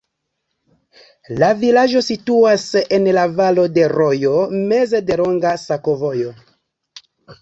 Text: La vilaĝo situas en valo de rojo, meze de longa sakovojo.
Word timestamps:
La 1.41 1.49
vilaĝo 1.59 2.01
situas 2.07 2.65
en 2.97 3.09
valo 3.41 3.67
de 3.75 3.85
rojo, 3.93 4.33
meze 4.73 5.03
de 5.11 5.19
longa 5.23 5.53
sakovojo. 5.69 6.33